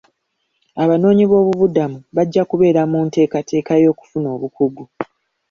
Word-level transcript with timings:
Abanoonyi 0.83 1.23
boobubudamu 1.31 1.97
bajja 2.15 2.43
kubeera 2.49 2.81
mu 2.91 2.99
nteekateeka 3.05 3.71
y'okufuna 3.83 4.27
obukugu. 4.35 4.83